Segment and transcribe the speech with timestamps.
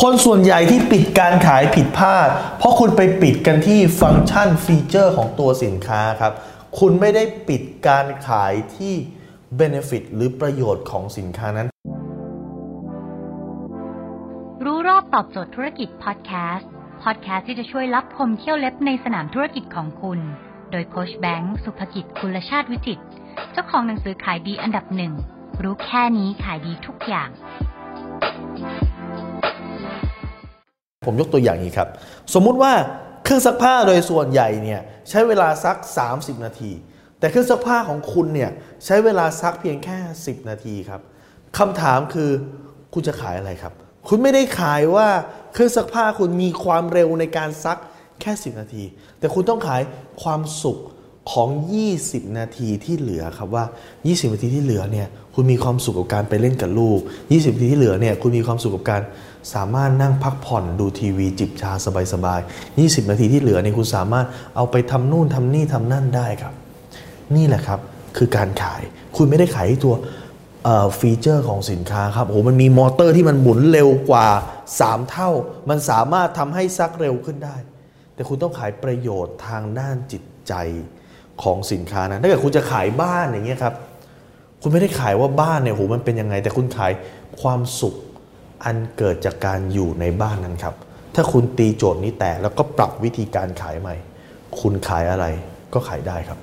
[0.00, 6.32] คนส่วนใหญ่ที่ปิดการขายผิดพลาด เพราะคุณไปปิดกันที่ function feature ของตัวสินค้าครับ
[6.78, 8.94] คุณไม่ได้ปิดการขายที่
[9.60, 11.68] Benefit หรือประโยชน์ของสินค้านั้น
[14.64, 16.70] รู้รอบตอบโจทย์ธุรกิจพอดแคสต์
[17.02, 20.18] พอดแคสต์ที่จะช่วยลับคมเขี้ยวเล็บในสนามธุรกิจของคุณ
[20.70, 23.04] โดยโค้ชแบงค์สุภกิจคุลชาติวิจิตร
[23.52, 25.12] เจ้าของหนังสือขายดีอันดับหนึ่ง
[25.62, 27.30] รู้แค่นี้ขายดีทุกอย่าง
[31.04, 31.88] ผมยกตัวอย่างนี้ครับ
[32.34, 32.72] สมมุติว่า
[33.24, 35.76] เครื่องซักผ้าโดยส่วนใหญ่เนี่ยใช้เวลาซัก
[36.10, 36.72] 30 นาที
[37.18, 38.50] แต่เครื่องซักผ้าของคุณเนี่ย
[38.84, 41.00] ใช้เวลาซักเพียงแค่ 10 นาทีครับ
[41.58, 42.30] คำถามคือ
[42.94, 43.72] คุณจะขายอะไรครับ
[44.08, 45.08] คุณไม่ได้ขายว่า
[45.52, 47.78] เครื่องซักผ้าคุณมีความเร็วในการซัก
[48.20, 48.84] แค่ 10 นาที
[49.18, 49.82] แต่คุณต้องขาย
[50.22, 50.78] ความสุข
[51.30, 51.48] ของ
[51.94, 53.64] 20 นาทีที่เหลือครับว่า
[53.98, 59.02] 20 นาทีที่เหลือเนี่ยคุณมีความสุขกับการไปเล่นกับลูก 20 นาทีที่เหลือเนี่ยคุณมีความสุขกับการ
[59.54, 61.72] สามารถนั่งพักผ่อนดูทีวีจิบชา
[62.12, 66.54] สบายๆ 20 นาทีที่เหลือเนี่ยคุณสามารถเอาไปทำนู่นทำนี่ทำนั่นได้ครับ
[67.36, 67.80] นี่แหละครับ
[68.16, 68.82] คือการขาย
[69.16, 69.94] คุณไม่ได้ขายตัว
[70.98, 74.28] ฟีเจอร์ของสินค้าครับโอ้โหมันมีมอเตอร์ที่มันหมุนเร็วกว่า
[74.70, 75.30] 3 เท่า
[75.68, 77.56] มันสามารถทำให้ซักเร็วขึ้นได้
[78.14, 80.54] แต่คุณต้องขายประโยชน์ทางด้านจิตใจ
[81.42, 83.74] ของสินค้านะถ้าเกิดคุณจะขายบ้านอย่างเงี้ยครับ
[84.62, 86.92] คุณไม่ได้ขายว่าบ้านเนี่ยโหมันเป็นยังไง แต่คุณขาย
[87.40, 87.94] ความสุข
[88.64, 90.74] อันเกิดจากการอยู่ในบ้านนั้นครับ
[91.14, 93.94] ถ้าคุณตีโจทย์นี้แตกแล้วก็ปรับวิธีการขายใหม่
[94.60, 95.26] คุณขายอะไร
[95.74, 96.38] ก็ขายได้ครับ